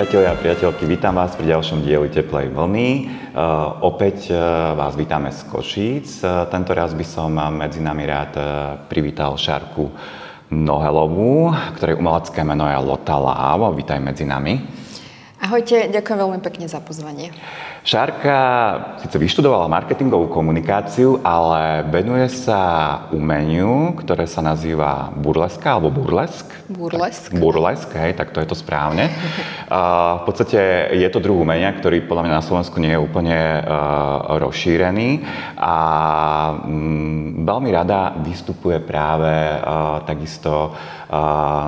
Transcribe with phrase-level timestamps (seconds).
[0.00, 2.88] priatelia a priateľky, vítam vás pri ďalšom dieli Teplej vlny.
[3.36, 6.24] Uh, opäť uh, vás vítame z Košíc.
[6.24, 8.32] Uh, tento raz by som medzi nami rád
[8.88, 9.92] privítal Šarku
[10.56, 13.76] Nohelovú, ktorej umelecké meno je Lota Láv.
[13.76, 14.64] Vítaj medzi nami.
[15.36, 17.36] Ahojte, ďakujem veľmi pekne za pozvanie.
[17.90, 18.38] Šárka
[19.02, 22.62] síce vyštudovala marketingovú komunikáciu, ale venuje sa
[23.10, 26.46] umeniu, ktoré sa nazýva burleska alebo burlesk.
[26.70, 27.34] Burlesk.
[27.34, 29.10] Tak, burlesk, hej, tak to je to správne.
[29.70, 33.38] Uh, v podstate je to druh umenia, ktorý podľa mňa na Slovensku nie je úplne
[33.38, 35.22] uh, rozšírený
[35.54, 35.76] a
[36.66, 40.74] um, veľmi rada vystupuje práve uh, takisto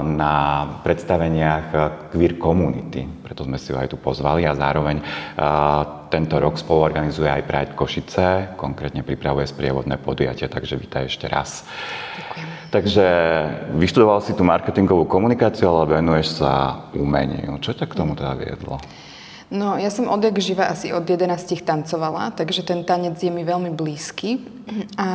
[0.02, 0.34] na
[0.82, 1.66] predstaveniach
[2.10, 3.21] queer community.
[3.32, 5.00] Preto sme si ho aj tu pozvali a zároveň
[6.12, 11.64] tento rok spoluorganizuje aj Pride Košice, konkrétne pripravuje sprievodné podujatie, takže vítaj ešte raz.
[12.20, 12.47] Ďakujem.
[12.69, 13.06] Takže
[13.80, 17.56] vyštudoval si tú marketingovú komunikáciu, ale venuješ sa umeniu.
[17.56, 18.77] Čo ťa k tomu teda viedlo?
[19.48, 21.25] No, ja som odjak živa asi od 11
[21.64, 24.44] tancovala, takže ten tanec je mi veľmi blízky.
[25.00, 25.08] A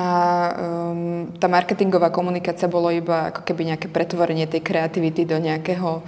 [0.58, 6.02] um, tá marketingová komunikácia bolo iba ako keby nejaké pretvorenie tej kreativity do nejakého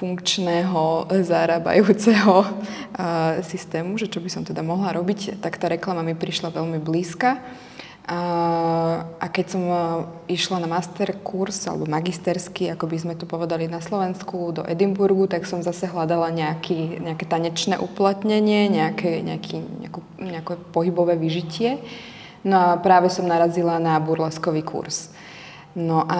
[0.00, 6.16] funkčného, zarábajúceho uh, systému, že čo by som teda mohla robiť, tak tá reklama mi
[6.16, 7.36] prišla veľmi blízka.
[8.10, 9.76] A keď som e,
[10.34, 15.30] išla na master kurz alebo magisterský, ako by sme to povedali na Slovensku, do Edimburgu,
[15.30, 21.78] tak som zase hľadala nejaký, nejaké tanečné uplatnenie, nejaké, nejaký, nejakú, nejaké pohybové vyžitie.
[22.42, 25.14] No a práve som narazila na burleskový kurz.
[25.78, 26.18] No a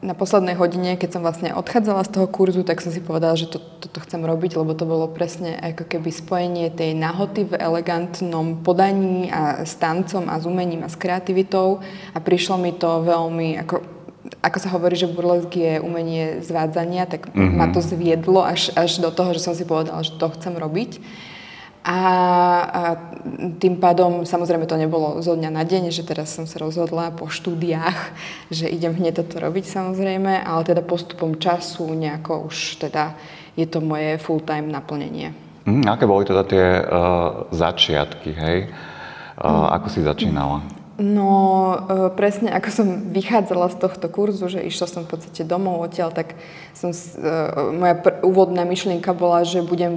[0.00, 3.52] na poslednej hodine, keď som vlastne odchádzala z toho kurzu, tak som si povedala, že
[3.52, 8.64] to, toto chcem robiť, lebo to bolo presne ako keby spojenie tej nahoty v elegantnom
[8.64, 11.84] podaní a s tancom a s umením a s kreativitou
[12.16, 14.00] a prišlo mi to veľmi ako
[14.40, 17.56] ako sa hovorí, že burlesk je umenie zvádzania, tak mm-hmm.
[17.56, 21.00] ma to zviedlo až, až do toho, že som si povedala, že to chcem robiť.
[21.90, 22.00] A,
[22.70, 22.82] a
[23.58, 27.26] tým pádom, samozrejme to nebolo zo dňa na deň, že teraz som sa rozhodla po
[27.26, 28.14] štúdiách,
[28.56, 33.18] že idem hneď toto robiť samozrejme, ale teda postupom času nejako už teda
[33.58, 35.34] je to moje full-time naplnenie.
[35.66, 38.58] Mm, aké boli teda tie uh, začiatky, hej?
[39.36, 39.66] Uh, mm.
[39.82, 40.79] Ako si začínala?
[41.00, 41.32] No,
[41.88, 46.12] e, presne ako som vychádzala z tohto kurzu, že išla som v podstate domov odtiaľ,
[46.12, 46.36] tak
[46.76, 47.00] som, e,
[47.72, 49.96] moja pr- úvodná myšlienka bola, že budem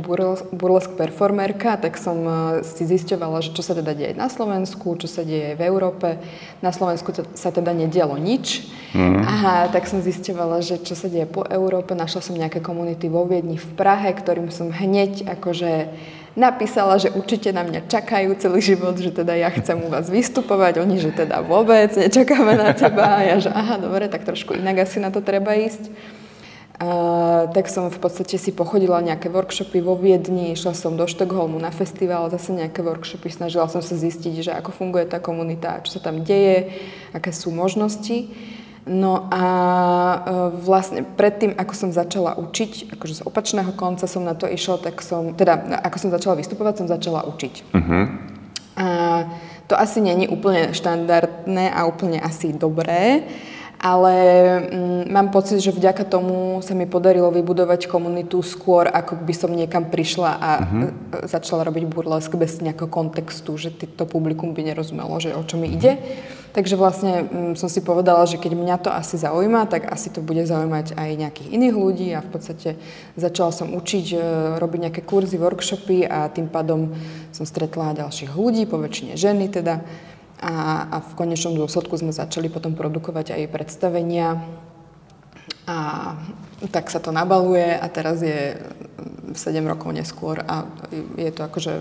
[0.56, 2.34] burlesk performerka, tak som e,
[2.64, 6.24] si zisťovala, že čo sa teda deje na Slovensku, čo sa deje v Európe.
[6.64, 8.64] Na Slovensku t- sa teda nedialo nič.
[8.96, 9.28] Mm.
[9.28, 12.00] Aha, tak som zisťovala, že čo sa deje po Európe.
[12.00, 15.92] Našla som nejaké komunity vo Viedni v Prahe, ktorým som hneď akože
[16.34, 20.82] napísala, že určite na mňa čakajú celý život, že teda ja chcem u vás vystupovať,
[20.82, 23.22] oni, že teda vôbec nečakáme na teba.
[23.22, 25.94] A ja, že aha, dobre, tak trošku inak asi na to treba ísť.
[26.74, 31.62] Uh, tak som v podstate si pochodila nejaké workshopy vo Viedni, išla som do Štokholmu
[31.62, 36.02] na festival, zase nejaké workshopy, snažila som sa zistiť, že ako funguje tá komunita, čo
[36.02, 36.74] sa tam deje,
[37.14, 38.26] aké sú možnosti.
[38.84, 40.18] No a e,
[40.60, 45.00] vlastne predtým, ako som začala učiť, akože z opačného konca som na to išla, tak
[45.00, 47.54] som, teda ako som začala vystupovať, som začala učiť.
[47.72, 48.04] Uh-huh.
[48.76, 48.88] A
[49.72, 53.24] to asi není úplne štandardné a úplne asi dobré,
[53.80, 54.16] ale
[54.68, 59.56] mm, mám pocit, že vďaka tomu sa mi podarilo vybudovať komunitu skôr, ako by som
[59.56, 60.88] niekam prišla a uh-huh.
[61.32, 65.72] začala robiť burlesk bez nejakého kontextu, že to publikum by nerozumelo, že o čo mi
[65.72, 65.80] uh-huh.
[66.54, 70.22] Takže vlastne mm, som si povedala, že keď mňa to asi zaujíma, tak asi to
[70.22, 72.70] bude zaujímať aj nejakých iných ľudí a v podstate
[73.18, 74.18] začala som učiť, e,
[74.62, 76.94] robiť nejaké kurzy, workshopy a tým pádom
[77.34, 79.82] som stretla ďalších ľudí, po väčšine ženy teda.
[80.44, 84.46] A, a v konečnom dôsledku sme začali potom produkovať aj predstavenia
[85.66, 85.78] a
[86.70, 88.60] tak sa to nabaluje a teraz je
[89.34, 90.68] 7 rokov neskôr a
[91.18, 91.74] je to akože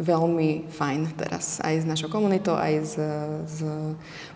[0.00, 2.94] veľmi fajn teraz aj s našou komunitou, aj s,
[3.44, 3.58] s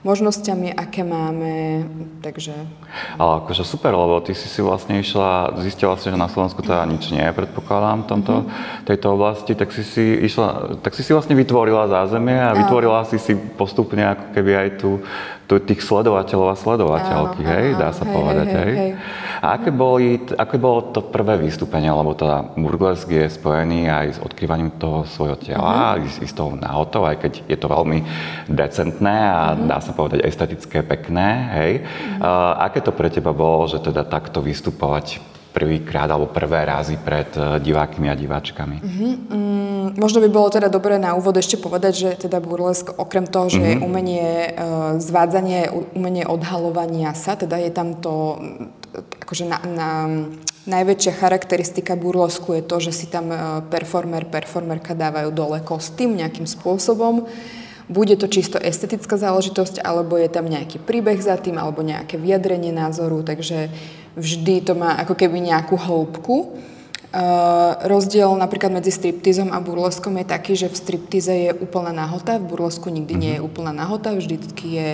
[0.04, 1.88] možnosťami, aké máme,
[2.20, 2.52] takže...
[3.16, 6.84] Ale akože super, lebo ty si si vlastne išla, zistila si, že na Slovensku teda
[6.84, 8.84] nič nie je, predpokladám, v tomto, mm-hmm.
[8.84, 13.16] tejto oblasti, tak si si išla, tak si si vlastne vytvorila zázemie a vytvorila si
[13.16, 15.00] si postupne ako keby aj tú,
[15.48, 18.56] tú tých sledovateľov a sledovateľky, áno, hej, áno, dá sa hej, povedať, hej.
[18.60, 18.76] hej.
[18.76, 18.92] hej.
[19.44, 24.18] A aké, boli, aké bolo to prvé vystúpenie, lebo teda burlesk je spojený aj s
[24.24, 26.24] odkrývaním toho svojho tela, uh-huh.
[26.24, 28.00] s tou náhotou, aj keď je to veľmi
[28.48, 29.68] decentné a uh-huh.
[29.68, 31.28] dá sa povedať estetické, pekné,
[31.60, 31.72] hej.
[31.84, 32.24] Uh-huh.
[32.24, 35.20] Uh, aké to pre teba bolo, že teda takto vystupovať
[35.52, 38.76] prvýkrát alebo prvé razy pred e, divákmi a diváčkami.
[38.82, 39.14] Uh-huh.
[39.30, 43.46] Mm, možno by bolo teda dobré na úvod ešte povedať, že teda burlesk okrem toho,
[43.46, 43.70] že uh-huh.
[43.70, 48.34] je umenie uh, zvádzanie, umenie odhalovania sa, teda je tam to
[48.94, 49.90] akože na, na,
[50.64, 53.28] najväčšia charakteristika burlesku je to, že si tam
[53.68, 57.28] performer, performerka dávajú dole kostým nejakým spôsobom.
[57.84, 62.72] Bude to čisto estetická záležitosť, alebo je tam nejaký príbeh za tým, alebo nejaké vyjadrenie
[62.72, 63.68] názoru, takže
[64.16, 66.56] vždy to má ako keby nejakú hĺbku.
[67.14, 72.42] Uh, rozdiel napríklad medzi striptizom a burleskom je taký, že v striptize je úplná nahota,
[72.42, 73.46] v burlesku nikdy nie je mhm.
[73.46, 74.90] úplná nahota, vždycky je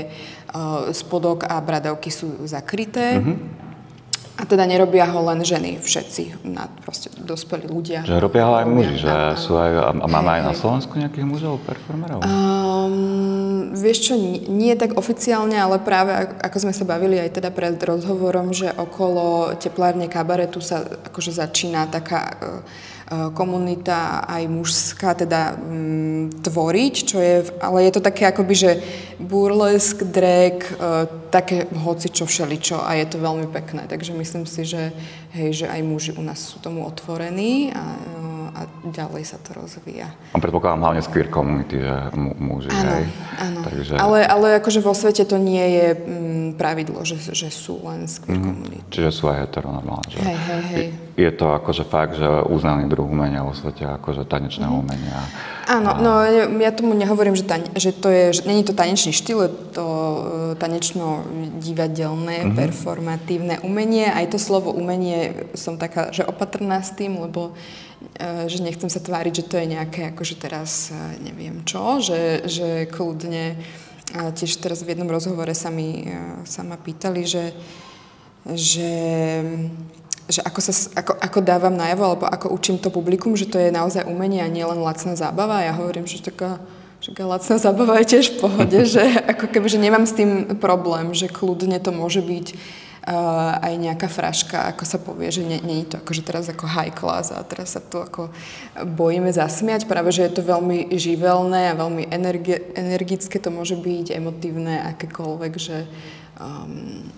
[0.52, 3.22] uh, spodok a bradavky sú zakryté.
[3.22, 3.69] Uh-huh.
[4.40, 8.08] A teda nerobia ho len ženy, všetci, na, proste dospelí ľudia.
[8.08, 11.28] Že robia ho aj muži, že a, sú aj, a máme aj na Slovensku nejakých
[11.28, 12.24] mužov, performerov?
[12.24, 13.39] Um,
[13.80, 14.14] vieš čo,
[14.46, 16.12] nie, tak oficiálne, ale práve
[16.44, 21.88] ako sme sa bavili aj teda pred rozhovorom, že okolo teplárne kabaretu sa akože začína
[21.88, 22.60] taká uh,
[23.10, 28.72] E, komunita aj mužská teda mm, tvoriť, čo je, ale je to také akoby, že
[29.18, 34.62] burlesk, drag, e, také hoci čo všeličo a je to veľmi pekné, takže myslím si,
[34.62, 34.94] že,
[35.34, 37.82] hej, že aj muži u nás sú tomu otvorení a,
[38.54, 40.10] a ďalej sa to rozvíja.
[40.34, 43.06] A predpokladám hlavne z queer community, že muži, áno, hej?
[43.38, 43.94] Áno, Takže...
[43.98, 48.22] ale, ale akože vo svete to nie je mm, pravidlo, že, že sú len z
[48.22, 48.86] queer mm, community.
[48.90, 50.18] Čiže sú aj heteronormálne, že?
[50.22, 50.88] Hej, hej, hej
[51.20, 54.72] je to akože fakt, že uznaný druh umenia vo svete, akože tanečné mm.
[54.72, 55.20] umenia.
[55.68, 56.00] Áno, a...
[56.00, 56.12] no
[56.58, 59.86] ja tomu nehovorím, že, tane, že to je, že není to tanečný štýl, je to
[59.86, 60.18] uh,
[60.56, 62.56] tanečno-divadelné, mm-hmm.
[62.56, 64.08] performatívne umenie.
[64.08, 68.98] Aj to slovo umenie som taká, že opatrná s tým, lebo uh, že nechcem sa
[68.98, 73.60] tváriť, že to je nejaké, akože teraz uh, neviem čo, že, že kľudne
[74.10, 76.02] a tiež teraz v jednom rozhovore sa mi
[76.42, 77.54] sa ma pýtali, že,
[78.58, 78.90] že
[80.28, 83.74] že ako, sa, ako, ako dávam najavo, alebo ako učím to publikum, že to je
[83.74, 85.64] naozaj umenie a nie len lacná zábava.
[85.64, 86.60] Ja hovorím, že taká,
[87.00, 91.10] že lacná zábava je tiež v pohode, že ako keby, že nemám s tým problém,
[91.16, 92.46] že kľudne to môže byť
[93.06, 96.68] uh, aj nejaká fraška, ako sa povie, že nie, nie je to akože teraz ako
[96.68, 98.28] high class a teraz sa tu ako
[98.84, 104.14] bojíme zasmiať, práve že je to veľmi živelné a veľmi energi- energické to môže byť,
[104.14, 105.88] emotívne, akékoľvek, že
[106.36, 107.08] um,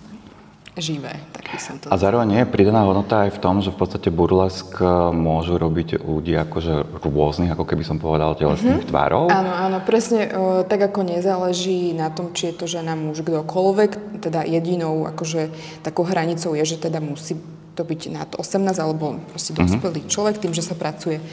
[0.77, 1.21] živé.
[1.33, 4.09] Tak by som to a zároveň je pridaná hodnota aj v tom, že v podstate
[4.09, 8.89] burlesk e, môžu robiť ľudia akože rôznych, ako keby som povedal, telesných mm-hmm.
[8.89, 9.29] tvárov.
[9.29, 10.31] Áno, áno, presne e,
[10.65, 15.53] tak ako nezáleží na tom, či je to žena, muž, kdokoľvek, teda jedinou akože
[15.85, 17.37] takou hranicou je, že teda musí
[17.73, 19.57] to byť nad 18 alebo proste mhm.
[19.61, 20.13] dospelý mm-hmm.
[20.13, 21.23] človek, tým, že sa pracuje e,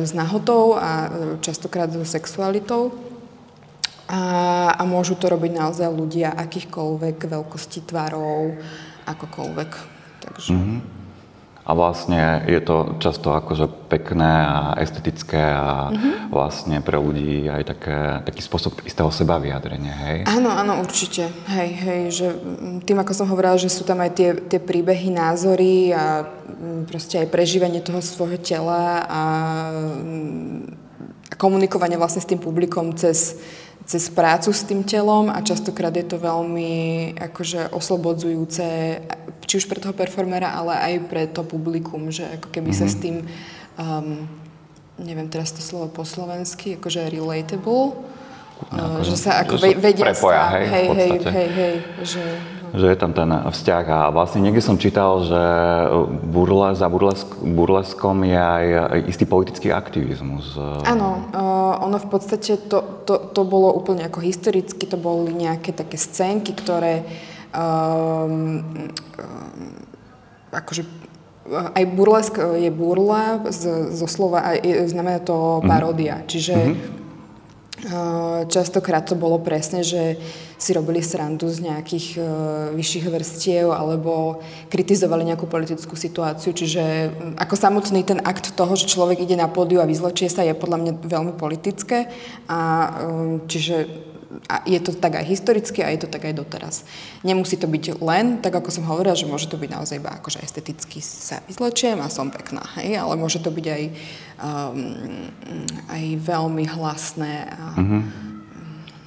[0.00, 1.12] s nahotou a
[1.44, 3.07] častokrát so sexualitou.
[4.08, 4.20] A,
[4.72, 8.56] a môžu to robiť naozaj ľudia akýchkoľvek veľkosti tvarov,
[9.04, 9.70] akokoľvek.
[10.24, 10.52] Takže...
[10.56, 10.80] Mm-hmm.
[11.68, 16.32] A vlastne je to často akože pekné a estetické a mm-hmm.
[16.32, 20.18] vlastne pre ľudí aj také, taký spôsob istého seba vyjadrenia, hej?
[20.24, 21.28] Áno, áno, určite.
[21.44, 22.26] Hej, hej, že
[22.88, 26.24] tým, ako som hovorila, že sú tam aj tie, tie príbehy, názory a
[26.88, 29.22] proste aj prežívanie toho svojho tela a
[31.36, 33.36] komunikovanie vlastne s tým publikom cez
[33.88, 39.00] cez prácu s tým telom a častokrát je to veľmi akože oslobodzujúce
[39.48, 42.84] či už pre toho performera, ale aj pre to publikum, že ako keby mm-hmm.
[42.84, 43.02] sa s mhm.
[43.02, 43.16] tým
[43.80, 44.08] um,
[45.00, 47.96] neviem teraz to slovo po slovensky, akože relatable,
[48.74, 52.22] no, uh, že sa ako že vedia prepoja, hej, hej, hej, hej, hej, že
[52.74, 55.42] že je tam ten vzťah a vlastne niekde som čítal, že
[56.28, 58.64] burles, za burlesk, burleskom je aj
[59.08, 60.56] istý politický aktivizmus.
[60.84, 65.72] Áno, uh, ono v podstate to, to, to bolo úplne ako historicky, to boli nejaké
[65.72, 67.04] také scénky, ktoré
[67.54, 68.60] um,
[70.52, 70.84] akože
[71.48, 75.68] aj burlesk je burla z, zo slova, aj, znamená to mhm.
[75.68, 76.30] paródia, mm-hmm.
[76.30, 76.98] čiže mm-hmm
[78.50, 80.18] Častokrát to bolo presne, že
[80.58, 82.26] si robili srandu z nejakých uh,
[82.74, 86.50] vyšších vrstiev alebo kritizovali nejakú politickú situáciu.
[86.50, 90.58] Čiže ako samotný ten akt toho, že človek ide na pódiu a vyzlečie sa, je
[90.58, 92.10] podľa mňa veľmi politické.
[92.50, 93.86] A um, čiže
[94.48, 96.84] a je to tak aj historicky a je to tak aj doteraz.
[97.24, 100.44] Nemusí to byť len, tak ako som hovorila, že môže to byť naozaj iba akože
[100.44, 103.82] esteticky sa vyzlečiem a som pekná, hej, ale môže to byť aj,
[104.44, 104.78] um,
[105.88, 107.48] aj veľmi hlasné.
[107.48, 108.02] A, mm-hmm.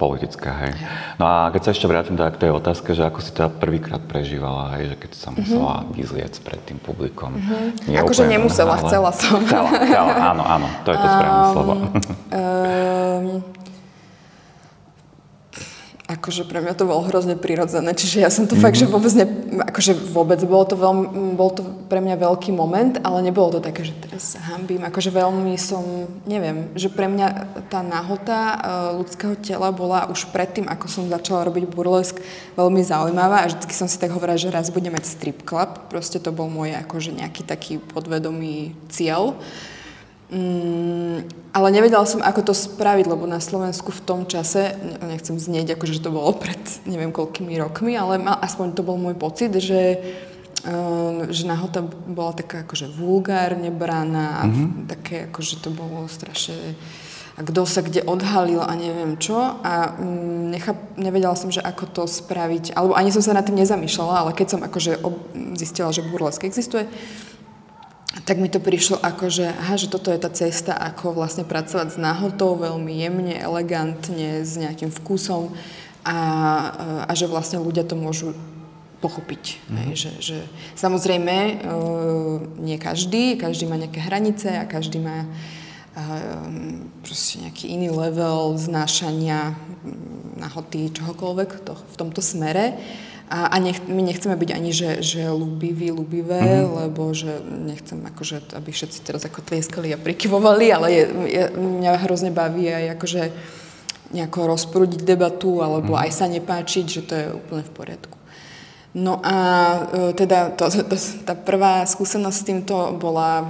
[0.02, 0.74] Politické, hej.
[1.22, 4.02] No a keď sa ešte vrátim teda k tej otázke, že ako si teda prvýkrát
[4.02, 5.94] prežívala, hej, že keď sa musela mm-hmm.
[5.94, 7.38] vyzliec pred tým publikom.
[7.38, 8.02] Mm-hmm.
[8.02, 9.38] Akože nemusela, chcela som.
[9.46, 11.72] Chcela, chcela, áno, áno, to je to správne um, slovo.
[12.32, 13.44] Um,
[16.18, 18.64] akože pre mňa to bolo hrozne prirodzené, čiže ja som to mm-hmm.
[18.64, 19.26] fakt, že vôbec ne,
[19.64, 23.88] akože vôbec, bolo to, veľmi, bol to pre mňa veľký moment, ale nebolo to také,
[23.88, 27.28] že teraz sa hambím, akože veľmi som, neviem, že pre mňa
[27.72, 28.56] tá nahota uh,
[29.00, 32.20] ľudského tela bola už predtým, ako som začala robiť burlesk,
[32.54, 36.20] veľmi zaujímavá a vždycky som si tak hovorila, že raz budem mať strip club, proste
[36.20, 39.38] to bol môj akože nejaký taký podvedomý cieľ.
[40.32, 44.72] Mm, ale nevedela som, ako to spraviť, lebo na Slovensku v tom čase,
[45.04, 46.56] nechcem znieť, akože to bolo pred
[46.88, 50.00] neviem koľkými rokmi, ale mal, aspoň to bol môj pocit, že,
[50.64, 54.88] uh, že nahota bola taká akože vulgárne braná, mm-hmm.
[54.88, 56.56] také akože to bolo strašne
[57.32, 61.84] a kto sa kde odhalil a neviem čo a um, nechap, nevedela som, že ako
[61.88, 65.16] to spraviť, alebo ani som sa nad tým nezamýšľala, ale keď som akože ob,
[65.56, 66.84] zistila, že burlesk existuje,
[68.22, 71.94] tak mi to prišlo ako, že, aha, že toto je tá cesta, ako vlastne pracovať
[71.94, 75.50] s náhotou veľmi jemne, elegantne, s nejakým vkusom
[76.06, 76.18] a,
[77.06, 78.34] a že vlastne ľudia to môžu
[79.02, 79.58] pochopiť.
[79.66, 79.76] Mm.
[79.82, 80.38] Hej, že, že,
[80.78, 81.54] samozrejme, e,
[82.62, 85.28] nie každý, každý má nejaké hranice a každý má e,
[87.02, 89.58] proste nejaký iný level znášania
[90.38, 92.78] nahoty, čohokoľvek to, v tomto smere.
[93.32, 96.72] A, a nech, my nechceme byť ani, že, že ľubiví, ľubivé, mm-hmm.
[96.84, 102.04] lebo že nechcem akože, aby všetci teraz ako tlieskali a prikyvovali, ale je, je, mňa
[102.04, 103.22] hrozne baví aj akože
[104.12, 106.04] nejako rozprúdiť debatu, alebo mm-hmm.
[106.04, 108.16] aj sa nepáčiť, že to je úplne v poriadku.
[108.92, 109.36] No a
[109.88, 113.48] e, teda to, to, tá prvá skúsenosť s týmto bola,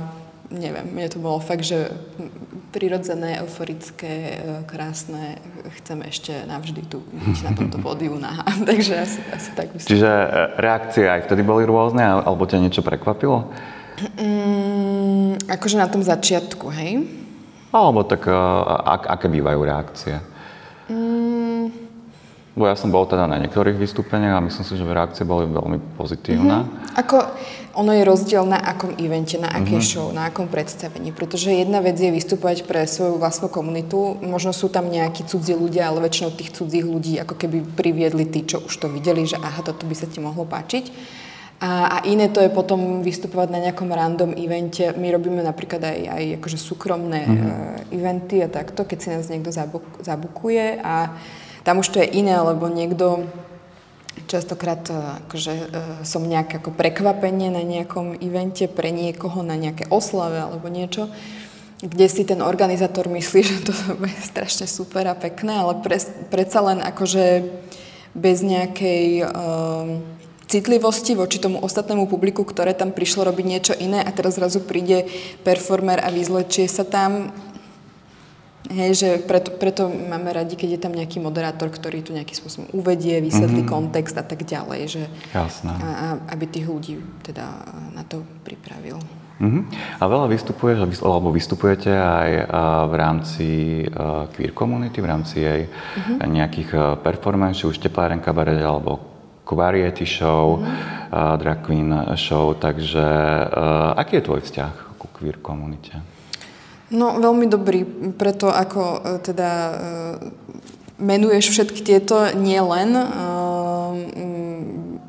[0.53, 1.89] neviem, mne to bolo fakt, že
[2.73, 5.41] prirodzené, euforické, e, krásne.
[5.81, 8.45] Chcem ešte navždy tu byť na tomto pódiu nahá.
[8.69, 9.89] Takže asi, asi tak myslím.
[9.93, 10.29] Čiže e,
[10.61, 13.53] reakcie aj vtedy boli rôzne, alebo ťa niečo prekvapilo?
[14.17, 17.05] Mm, akože na tom začiatku, hej?
[17.73, 18.33] Alebo tak, e,
[18.89, 20.32] ak, aké bývajú reakcie?
[22.53, 25.97] Bo ja som bol teda na niektorých vystúpeniach a myslím si, že reakcie boli veľmi
[25.97, 26.69] pozitívne.
[26.69, 27.01] Mm-hmm.
[27.01, 27.17] Ako,
[27.73, 29.89] ono je rozdiel na akom evente, na akej uh-huh.
[29.89, 31.17] show, na akom predstavení.
[31.17, 34.21] Pretože jedna vec je vystúpať pre svoju vlastnú komunitu.
[34.21, 38.45] Možno sú tam nejakí cudzí ľudia, ale väčšinou tých cudzích ľudí ako keby priviedli tí,
[38.45, 40.93] čo už to videli, že aha, toto by sa ti mohlo páčiť.
[41.65, 44.93] A, a iné to je potom vystupovať na nejakom random evente.
[45.01, 47.49] My robíme napríklad aj, aj akože súkromné uh-huh.
[47.89, 51.17] uh, eventy a takto, keď si nás niekto zabuk, zabukuje a
[51.63, 53.27] tam už to je iné, lebo niekto
[54.13, 55.67] Častokrát e, akože, e,
[56.05, 61.09] som nejak ako prekvapenie na nejakom evente pre niekoho, na nejaké oslave alebo niečo,
[61.81, 65.97] kde si ten organizátor myslí, že to je strašne super a pekné, ale pre,
[66.29, 67.45] predsa len akože
[68.13, 70.05] bez nejakej um,
[70.45, 75.09] citlivosti voči tomu ostatnému publiku, ktoré tam prišlo robiť niečo iné a teraz zrazu príde
[75.41, 77.33] performer a vyzlečie sa tam,
[78.71, 82.71] Hej, že preto, preto máme radi, keď je tam nejaký moderátor, ktorý tu nejakým spôsobom
[82.71, 83.75] uvedie, vysvetlí mm-hmm.
[83.75, 84.81] kontext a tak ďalej.
[84.87, 85.03] Že,
[85.35, 85.73] Jasné.
[85.75, 87.43] A, a, aby tých ľudí teda
[87.91, 89.03] na to pripravil.
[89.43, 89.63] Mm-hmm.
[89.99, 92.31] A veľa vystupuješ, alebo vystupujete aj
[92.87, 93.49] v rámci
[94.39, 96.23] queer community, v rámci jej mm-hmm.
[96.23, 96.71] nejakých
[97.03, 99.11] performance, či už tepláren kabaret, alebo
[99.53, 101.37] variety show, mm-hmm.
[101.37, 102.57] drag queen show.
[102.57, 103.05] Takže
[103.99, 105.93] aký je tvoj vzťah ku queer komunite?
[106.93, 107.89] No veľmi dobrý,
[108.21, 109.75] preto ako e, teda e,
[111.01, 113.07] menuješ všetky tieto nie len e,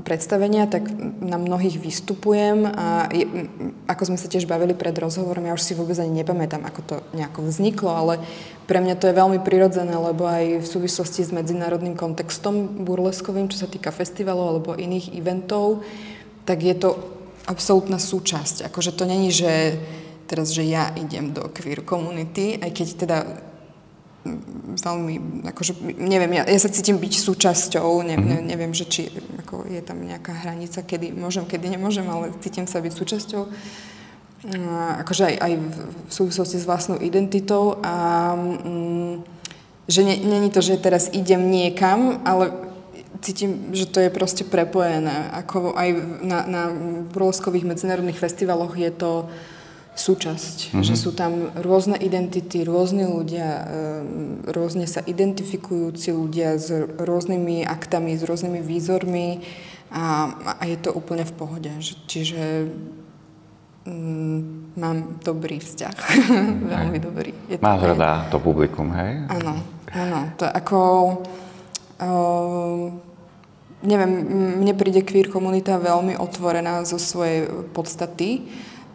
[0.08, 0.88] predstavenia, tak
[1.20, 3.28] na mnohých vystupujem a je,
[3.88, 6.96] ako sme sa tiež bavili pred rozhovorom, ja už si vôbec ani nepamätám, ako to
[7.16, 8.14] nejako vzniklo, ale
[8.64, 13.64] pre mňa to je veľmi prirodzené, lebo aj v súvislosti s medzinárodným kontextom burleskovým, čo
[13.64, 15.84] sa týka festivalov alebo iných eventov,
[16.48, 16.96] tak je to
[17.44, 18.68] absolútna súčasť.
[18.72, 19.80] Akože to není, že
[20.28, 23.18] teraz, že ja idem do queer komunity, aj keď teda
[24.26, 25.16] mm, veľmi,
[25.54, 28.46] akože, neviem, ja, ja sa cítim byť súčasťou, ne, ne, mhm.
[28.48, 29.12] neviem, že či
[29.44, 33.44] ako je tam nejaká hranica, kedy môžem, kedy nemôžem, ale cítim sa byť súčasťou.
[34.44, 39.24] A, akože aj, aj v súvislosti s vlastnou identitou a mm,
[39.88, 42.52] že není to, že teraz idem niekam, ale
[43.24, 45.32] cítim, že to je proste prepojené.
[45.44, 45.90] Ako aj
[46.24, 46.64] na, na
[47.08, 49.32] burleskových medzinárodných festivaloch je to
[49.94, 50.74] súčasť.
[50.74, 50.86] Mm-hmm.
[50.86, 58.18] Že sú tam rôzne identity, rôzni ľudia, ehm, rôzne sa identifikujúci ľudia s rôznymi aktami,
[58.18, 59.42] s rôznymi výzormi
[59.94, 61.72] a, a je to úplne v pohode.
[62.10, 62.70] Čiže
[63.86, 64.40] mm,
[64.82, 65.96] mám dobrý vzťah.
[66.74, 67.32] Veľmi dobrý.
[67.46, 69.30] Je Máš to, rada to publikum, hej?
[69.30, 69.62] Áno,
[69.94, 70.20] áno.
[70.42, 70.78] To ako...
[72.04, 72.90] Uh,
[73.84, 74.12] neviem,
[74.64, 78.48] mne príde queer komunita veľmi otvorená zo svojej podstaty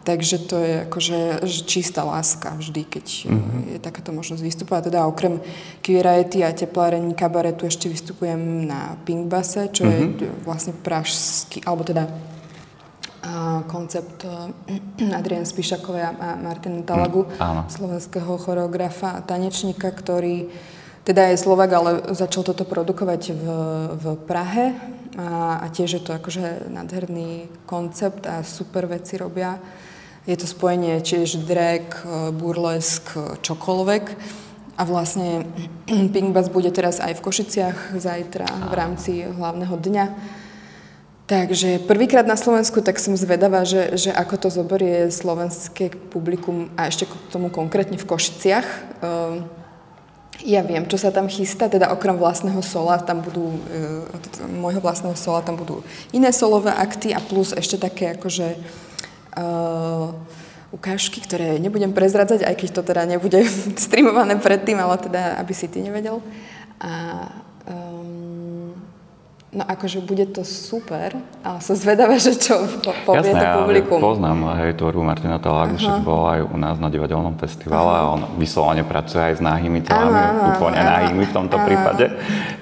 [0.09, 3.61] Takže to je akože čistá láska vždy, keď mm-hmm.
[3.69, 4.89] je takáto možnosť vystupovať.
[4.89, 5.37] Teda okrem
[5.85, 9.93] Queeriety a teplárení kabaretu ešte vystupujem na Pink Base, čo mm-hmm.
[9.93, 10.41] je mhm.
[10.49, 12.09] vlastne pražský, alebo teda
[13.19, 14.25] a koncept
[15.19, 20.49] Adrian Spišakovej a Martina Talagu, mm, slovenského choreografa a tanečníka, ktorý
[21.03, 23.45] teda je Slovak, ale začal toto produkovať v,
[23.93, 24.73] v Prahe
[25.19, 29.59] a, a tiež je to akože nádherný koncept a super veci robia.
[30.29, 32.05] Je to spojenie tiež drag,
[32.37, 34.13] burlesk, čokoľvek.
[34.77, 35.49] A vlastne
[36.13, 40.05] Pink Bass bude teraz aj v Košiciach zajtra v rámci hlavného dňa.
[41.25, 46.93] Takže prvýkrát na Slovensku, tak som zvedavá, že, že ako to zoberie slovenské publikum a
[46.93, 48.67] ešte k tomu konkrétne v Košiciach.
[49.01, 49.45] Uh,
[50.45, 54.05] ja viem, čo sa tam chystá, teda okrem vlastného sola, tam budú, uh,
[54.45, 55.81] môjho vlastného sola, tam budú
[56.13, 58.57] iné solové akty a plus ešte také akože
[60.69, 63.41] ukážky, ktoré nebudem prezradzať, aj keď to teda nebude
[63.83, 66.21] streamované predtým, ale teda, aby si ty nevedel.
[66.79, 67.25] A
[69.59, 72.63] No akože bude to super, ale som zvedavá, že čo
[73.03, 73.99] povie Jasné, to publikum.
[73.99, 78.07] Ja poznám hej, tvorbu Martina Talágu, však bol aj u nás na divadelnom festivale a
[78.07, 82.07] on vyslovene pracuje aj s náhymi telami, úplne náhymi v tomto prípade.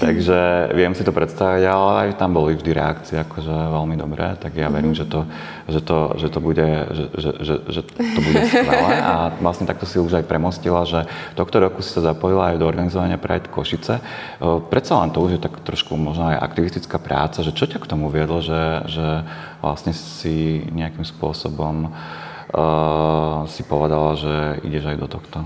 [0.01, 4.57] Takže viem si to predstaviť, ale aj tam boli vždy reakcie akože veľmi dobré, tak
[4.57, 5.05] ja verím, mm-hmm.
[5.05, 5.21] že, to,
[5.69, 6.65] že, to, že to bude,
[6.97, 11.05] že, že, že, že to bude skvelé a vlastne takto si už aj premostila, že
[11.37, 14.01] tohto roku si sa zapojila aj do organizovania Pride Košice.
[14.41, 17.83] Predsa len to už je tak trošku možno aj aktivistické aktivistická práca, že čo ťa
[17.83, 19.27] k tomu viedlo, že, že
[19.59, 25.39] vlastne si nejakým spôsobom uh, si povedala, že ideš aj do tohto?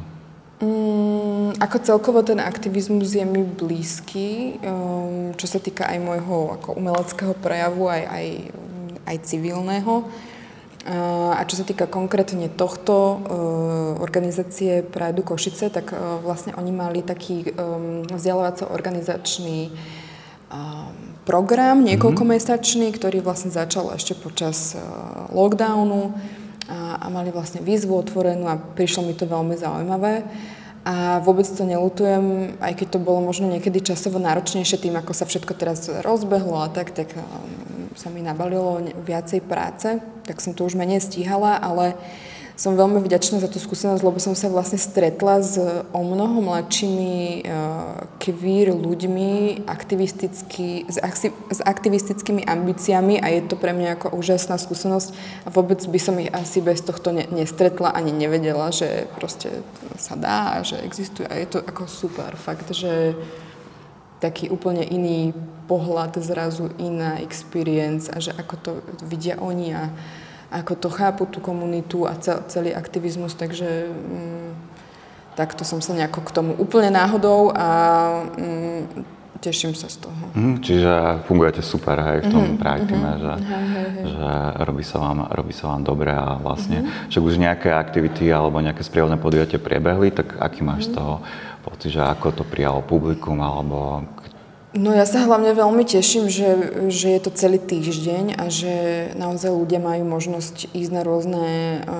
[0.61, 6.77] Mm, ako celkovo ten aktivizmus je mi blízky, um, čo sa týka aj môjho ako
[6.77, 8.27] umeleckého prejavu, aj, aj,
[9.09, 10.05] aj civilného.
[10.81, 13.21] Uh, a čo sa týka konkrétne tohto
[14.01, 19.73] organizácie Prajdu Košice, tak uh, vlastne oni mali taký um, vzdelávaco-organizačný
[21.23, 26.13] program niekoľkomesačný, ktorý vlastne začal ešte počas uh, lockdownu
[26.67, 30.25] a, a mali vlastne výzvu otvorenú a prišlo mi to veľmi zaujímavé.
[30.81, 35.29] A vôbec to nelutujem, aj keď to bolo možno niekedy časovo náročnejšie tým, ako sa
[35.29, 40.65] všetko teraz rozbehlo a tak, tak um, sa mi nabalilo viacej práce, tak som to
[40.65, 44.77] už menej stíhala, ale uh, som veľmi vďačná za tú skúsenosť, lebo som sa vlastne
[44.77, 45.57] stretla s
[45.91, 50.97] o mnoho mladšími uh, queer ľuďmi aktivisticky, s,
[51.51, 55.09] s aktivistickými ambíciami a je to pre mňa ako úžasná skúsenosť
[55.45, 59.63] a vôbec by som ich asi bez tohto ne, nestretla ani nevedela, že proste
[59.97, 61.25] sa dá a že existuje.
[61.25, 63.17] A je to ako super fakt, že
[64.21, 65.33] taký úplne iný
[65.65, 69.89] pohľad, zrazu iná experience a že ako to vidia oni a
[70.51, 72.19] ako to chápu tú komunitu a
[72.51, 74.51] celý aktivizmus, takže mm,
[75.39, 77.67] takto som sa nejako k tomu úplne náhodou a
[78.35, 79.07] mm,
[79.41, 80.23] teším sa z toho.
[80.37, 80.91] Mm, čiže
[81.25, 83.17] fungujete super aj v tom mm-hmm, Pride mm-hmm.
[83.17, 84.03] že, hej, hej, hej.
[84.11, 84.31] že
[84.67, 87.09] robí, sa vám, robí sa vám dobre a vlastne, mm-hmm.
[87.09, 90.93] že už nejaké aktivity alebo nejaké sprievodné podujatie prebehli, tak aký máš mm-hmm.
[90.93, 91.13] z toho
[91.65, 94.05] pocit, že ako to prijalo publikum alebo
[94.71, 96.47] No ja sa hlavne veľmi teším, že,
[96.87, 98.71] že je to celý týždeň a že
[99.19, 101.45] naozaj ľudia majú možnosť ísť na rôzne,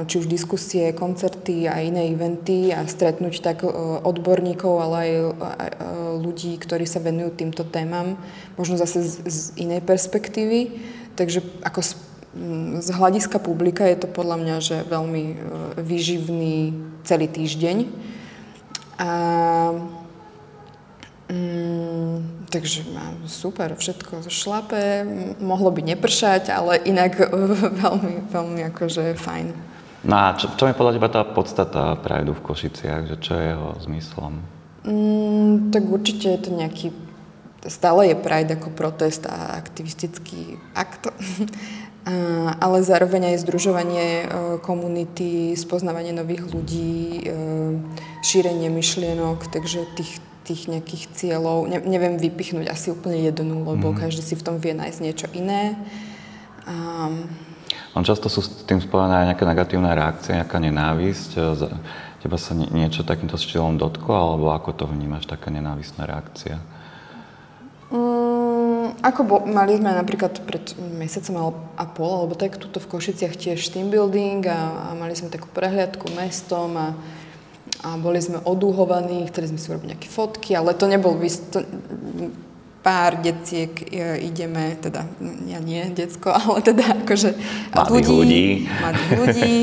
[0.07, 3.75] či už diskusie, koncerty a iné eventy a stretnúť tak e,
[4.07, 5.11] odborníkov, ale aj
[6.23, 8.15] ľudí, ktorí sa venujú týmto témam,
[8.55, 10.79] možno zase z, z inej perspektívy.
[11.19, 11.91] Takže ako z,
[12.79, 15.23] z hľadiska publika je to podľa mňa, že veľmi
[15.75, 16.71] vyživný
[17.03, 17.77] celý týždeň.
[18.95, 19.09] A
[21.31, 25.07] Mm, takže mám super, všetko šlape,
[25.39, 27.31] mohlo by nepršať, ale inak
[27.81, 29.47] veľmi, veľmi akože fajn.
[30.01, 33.43] No a čo, čo je podľa teba tá podstata Prideu v Košiciach, že čo je
[33.53, 34.33] jeho zmyslom?
[34.81, 36.87] Mm, tak určite je to nejaký,
[37.69, 41.13] stále je Pride ako protest a aktivistický akt,
[42.65, 44.25] ale zároveň aj združovanie e,
[44.65, 47.23] komunity, spoznávanie nových ľudí, e,
[48.25, 51.69] šírenie myšlienok, takže tých, tých nejakých cieľov.
[51.69, 53.97] Ne, neviem vypichnúť asi úplne jednu, lebo mm.
[54.01, 55.77] každý si v tom vie nájsť niečo iné.
[56.65, 57.29] Um,
[57.93, 61.29] On často sú s tým spojené aj nejaké negatívne reakcie, nejaká nenávisť.
[62.21, 66.61] Teba sa niečo takýmto štýlom dotklo, alebo ako to vnímaš, taká nenávistná reakcia?
[67.91, 73.35] Um, ako bo, mali sme napríklad pred mesiacom a pol, alebo tak tuto v Košiciach
[73.35, 76.87] tiež team building a, a mali sme takú prehliadku mestom a
[77.81, 81.17] a boli sme odúhovaní, chceli sme si urobiť nejaké fotky, ale to nebol,
[81.49, 81.65] to,
[82.81, 85.05] pár deciek e, ideme, teda
[85.45, 87.29] ja nie decko, ale teda akože
[87.73, 88.45] mladých ľudí, ľudí.
[88.81, 89.53] mladých ľudí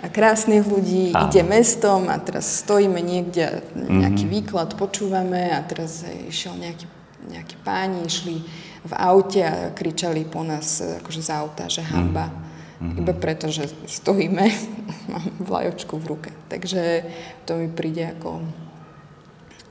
[0.00, 1.28] a krásnych ľudí, a.
[1.28, 4.36] ide mestom a teraz stojíme niekde, nejaký mm-hmm.
[4.40, 6.88] výklad počúvame a teraz išiel nejaký,
[7.28, 8.40] nejaký páni, išli
[8.82, 12.51] v aute a kričali po nás akože z auta, že hamba.
[12.82, 12.98] Mm-hmm.
[12.98, 14.44] Iba preto, že stojíme,
[15.14, 16.30] mám vlajočku v ruke.
[16.50, 17.06] Takže
[17.46, 18.42] to mi príde ako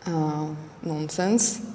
[0.08, 0.48] uh,
[0.88, 1.68] nonsens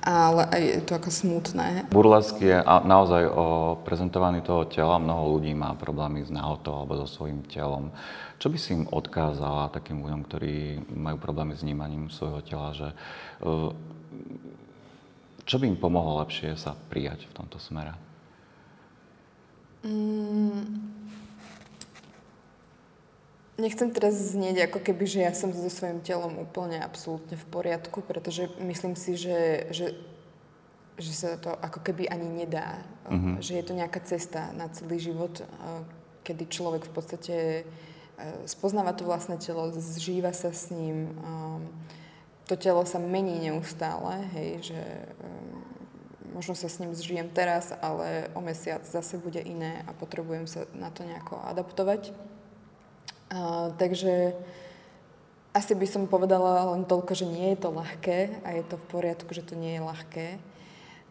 [0.00, 1.68] ale aj je to ako smutné.
[1.92, 4.96] Burlesk je naozaj o prezentovaní toho tela.
[4.96, 7.92] Mnoho ľudí má problémy s nahotou alebo so svojím telom.
[8.40, 12.88] Čo by si im odkázala takým ľuďom, ktorí majú problémy s vnímaním svojho tela, že
[12.88, 12.96] e,
[15.44, 17.92] čo by im pomohlo lepšie sa prijať v tomto smere?
[19.80, 20.90] Mm,
[23.60, 28.00] Nechcem teraz znieť ako keby, že ja som so svojím telom úplne absolútne v poriadku,
[28.00, 29.86] pretože myslím si, že, že,
[30.96, 32.80] že sa to ako keby ani nedá.
[33.12, 33.36] Mm-hmm.
[33.44, 35.44] Že je to nejaká cesta na celý život,
[36.24, 37.62] kedy človek v podstate e,
[38.48, 41.12] spoznáva to vlastné telo, zžíva sa s ním.
[42.48, 44.80] To telo sa mení neustále, hej, že
[46.32, 50.66] možno sa s ním zžijem teraz, ale o mesiac zase bude iné a potrebujem sa
[50.74, 52.14] na to nejako adaptovať.
[53.30, 54.34] Uh, takže
[55.50, 58.88] asi by som povedala len toľko, že nie je to ľahké a je to v
[58.90, 60.26] poriadku, že to nie je ľahké.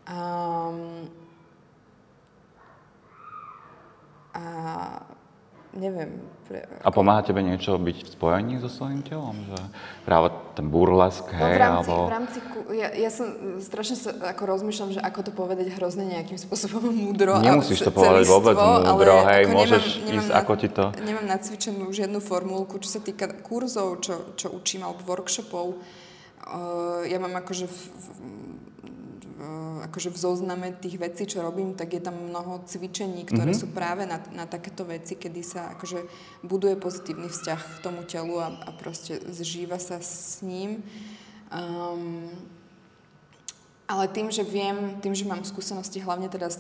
[0.08, 1.12] Um,
[4.32, 4.43] a
[5.77, 6.10] neviem.
[6.49, 6.82] Pre, ako...
[6.82, 9.38] A pomáha tebe niečo byť v spojení so svojím telom?
[9.45, 9.60] Že
[10.01, 10.27] práve
[10.58, 11.41] ten burlesk, hej?
[11.41, 11.95] No v rámci, alebo...
[12.05, 12.38] v rámci
[12.73, 13.27] ja, ja som
[13.62, 17.38] strašne sa ako rozmýšľam, že ako to povedať hrozne nejakým spôsobom múdro.
[17.38, 20.86] Nemusíš to povedať vôbec múdro, hej, ako môžeš nemám, ísť nemám ako ti to...
[21.05, 25.77] Nemám nacvičenú žiadnu formulku, čo sa týka kurzov, čo, čo učím, alebo workshopov.
[26.49, 28.05] Uh, ja mám akože v, v,
[29.88, 33.62] akože v zozname tých vecí, čo robím, tak je tam mnoho cvičení, ktoré mm-hmm.
[33.62, 36.04] sú práve na, na takéto veci, kedy sa akože
[36.43, 40.84] buduje pozitívny vzťah k tomu telu a, a proste zžíva sa s ním.
[41.49, 42.30] Um,
[43.89, 46.52] ale tým, že viem, tým, že mám skúsenosti hlavne teda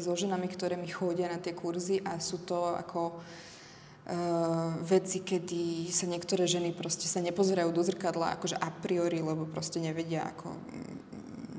[0.00, 5.92] so ženami, ktoré mi chodia na tie kurzy a sú to ako uh, veci, kedy
[5.92, 10.48] sa niektoré ženy proste sa nepozerajú do zrkadla akože a priori, lebo proste nevedia ako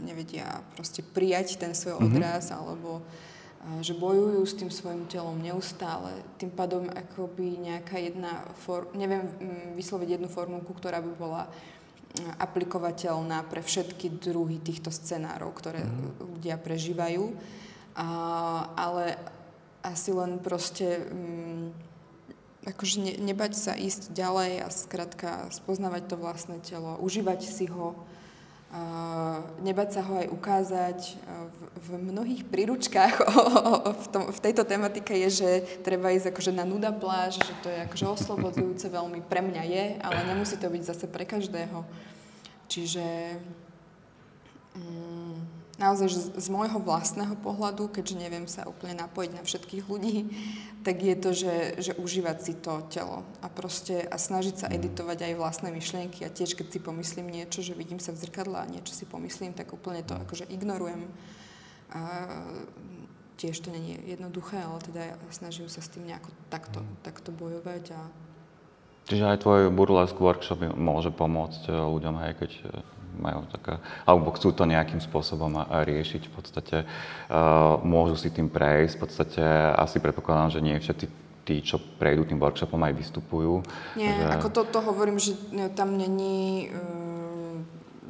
[0.03, 2.07] nevedia proste prijať ten svoj mm-hmm.
[2.11, 2.99] odraz alebo
[3.79, 6.19] že bojujú s tým svojim telom neustále.
[6.35, 12.43] Tým pádom akoby nejaká jedna, for, neviem mm, vysloviť jednu formulku, ktorá by bola mm,
[12.43, 15.95] aplikovateľná pre všetky druhy týchto scenárov, ktoré mm.
[16.19, 17.31] ľudia prežívajú.
[17.95, 18.07] A,
[18.75, 19.15] ale
[19.79, 21.71] asi len proste um,
[22.67, 27.95] akože ne, nebať sa ísť ďalej a skrátka spoznávať to vlastné telo, užívať si ho,
[29.62, 30.99] nebať sa ho aj ukázať.
[31.23, 35.49] V, v mnohých príručkách o, o, o, v, tom, v tejto tematike je, že
[35.86, 39.86] treba ísť akože na nuda pláž, že to je akože oslobodzujúce veľmi pre mňa je,
[40.01, 41.86] ale nemusí to byť zase pre každého.
[42.67, 43.38] Čiže...
[44.73, 45.22] Mm,
[45.84, 50.32] naozaj že z môjho vlastného pohľadu, keďže neviem sa úplne napojiť na všetkých ľudí,
[50.88, 55.28] tak je to, že, že užívať si to telo a proste a snažiť sa editovať
[55.28, 58.72] aj vlastné myšlienky a tiež keď si pomyslím niečo, že vidím sa v zrkadle a
[58.72, 61.12] niečo si pomyslím, tak úplne to akože ignorujem.
[61.91, 62.02] A
[63.36, 67.86] tiež to je jednoduché, ale teda ja snažím sa s tým nejako takto, takto bojovať
[67.91, 68.02] a
[69.04, 72.72] Čiže aj tvoj burlesk workshop môže pomôcť eh, ľuďom, aj keď eh,
[73.19, 78.93] majú taká, alebo chcú to nejakým spôsobom riešiť, v podstate uh, môžu si tým prejsť,
[78.97, 79.43] v podstate
[79.78, 81.06] asi predpokladám, že nie všetci
[81.43, 83.63] tí, čo prejdú tým workshopom, aj vystupujú.
[83.99, 84.23] Nie, že...
[84.39, 85.36] ako to, to hovorím, že
[85.76, 86.71] tam není...
[86.71, 87.12] Uh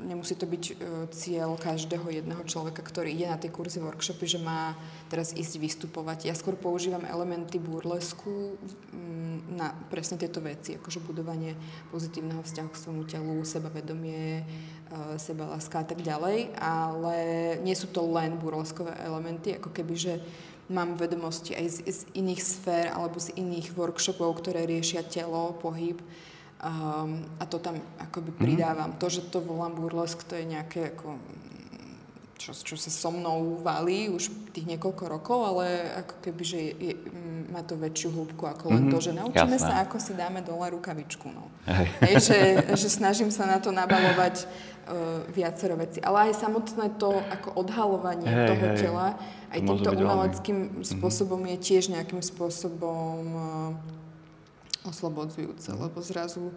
[0.03, 0.75] nemusí to byť uh,
[1.09, 4.75] cieľ každého jedného človeka, ktorý ide na tie kurzy, workshopy, že má
[5.07, 6.27] teraz ísť vystupovať.
[6.27, 11.55] Ja skôr používam elementy burlesku um, na presne tieto veci, akože budovanie
[11.89, 17.15] pozitívneho vzťahu k svojmu telu, sebavedomie, uh, sebaláska a tak ďalej, ale
[17.63, 20.13] nie sú to len burleskové elementy, ako keby, že
[20.71, 25.99] mám vedomosti aj z, z iných sfér alebo z iných workshopov, ktoré riešia telo, pohyb,
[26.63, 28.39] Um, a to tam akoby mhm.
[28.39, 28.89] pridávam.
[28.95, 28.99] Mm.
[29.03, 31.19] To, že to volám burlesk, to je nejaké ako
[32.43, 36.71] čo, čo sa so mnou valí už tých niekoľko rokov, ale ako keby, že je,
[36.91, 36.93] je,
[37.47, 38.93] má to väčšiu hĺbku ako len mm-hmm.
[38.93, 39.71] to, že naučíme Jasné.
[39.71, 41.31] sa, ako si dáme dole rukavičku.
[41.31, 41.47] No.
[41.71, 41.87] Hej.
[42.03, 42.39] Hej, že,
[42.75, 46.03] že snažím sa na to nabalovať uh, viacero veci.
[46.03, 48.77] Ale aj samotné to ako odhalovanie hej, toho hej.
[48.81, 49.07] tela,
[49.53, 50.83] aj to týmto umeleckým veľmi.
[50.83, 51.61] spôsobom mm-hmm.
[51.63, 53.71] je tiež nejakým spôsobom uh,
[54.83, 56.51] oslobodzujúce, lebo zrazu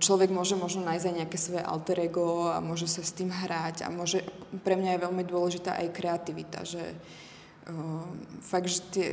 [0.00, 3.84] človek môže možno nájsť aj nejaké svoje alter ego a môže sa s tým hrať
[3.84, 4.22] a môže,
[4.62, 8.06] pre mňa je veľmi dôležitá aj kreativita, že uh,
[8.40, 9.08] fakt, že tie,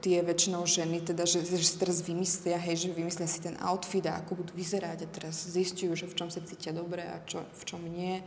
[0.00, 4.08] tie väčšinou ženy, teda, že, že si teraz vymyslia, hej, že vymyslia si ten outfit
[4.08, 7.44] a ako budú vyzerať a teraz zistujú, že v čom sa cítia dobre a čo,
[7.44, 8.24] v čom nie.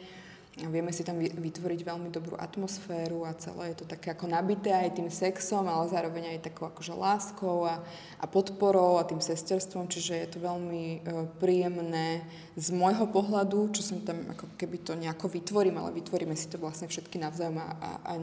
[0.67, 4.99] Vieme si tam vytvoriť veľmi dobrú atmosféru a celé je to také ako nabité aj
[4.99, 7.79] tým sexom, ale zároveň aj takou akože láskou a,
[8.19, 12.27] a podporou a tým sesterstvom, čiže je to veľmi uh, príjemné
[12.59, 16.59] z môjho pohľadu, čo som tam ako keby to nejako vytvorím, ale vytvoríme si to
[16.59, 18.13] vlastne všetky navzájom a, a, a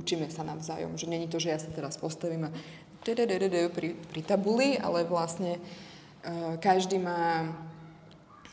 [0.00, 2.54] učíme sa navzájom, že není to, že ja sa teraz postavím a
[3.04, 7.48] pri, pri tabuli, ale vlastne uh, každý má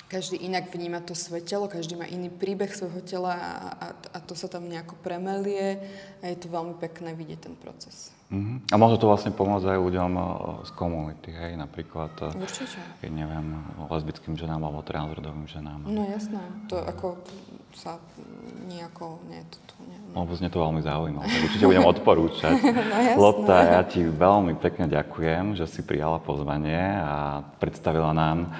[0.07, 4.17] každý inak vníma to svoje telo, každý má iný príbeh svojho tela a, a, a
[4.23, 5.83] to sa tam nejako premelie
[6.23, 8.15] a je to veľmi pekné vidieť ten proces.
[8.27, 8.59] Uh-huh.
[8.71, 10.25] A môže to vlastne pomôcť aj ľuďom uh,
[10.67, 12.75] z komunity, hej, napríklad Určite.
[12.99, 15.87] Ja neviem, lesbickým ženám alebo transrodovým ženám.
[15.87, 17.23] No jasné, to ako
[17.71, 17.95] sa
[18.67, 19.99] nejako, nie, to, to nie.
[20.11, 20.27] No.
[20.27, 22.55] Lebo znie to veľmi zaujímavé, určite budem odporúčať.
[22.67, 23.15] no jasné.
[23.15, 28.51] Lotta, ja ti veľmi pekne ďakujem, že si prijala pozvanie a predstavila nám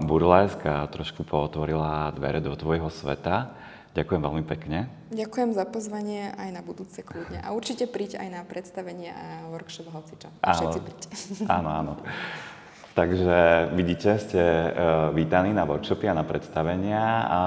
[0.00, 3.52] burlesk a trošku pootvorila dvere do tvojho sveta.
[3.92, 4.88] Ďakujem veľmi pekne.
[5.12, 7.44] Ďakujem za pozvanie aj na budúce kľudne.
[7.44, 10.32] A určite príď aj na predstavenie a workshop hocičo.
[10.40, 11.08] Všetci príďte.
[11.44, 11.92] Áno, áno.
[12.92, 17.40] Takže vidíte, ste uh, vítaní na workshopy a na predstavenia a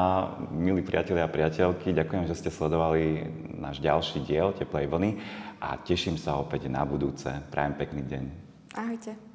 [0.50, 5.22] milí priatelia a priateľky, ďakujem, že ste sledovali náš ďalší diel Teplej vlny
[5.62, 7.30] a teším sa opäť na budúce.
[7.54, 8.24] Prajem pekný deň.
[8.74, 9.35] Ahojte.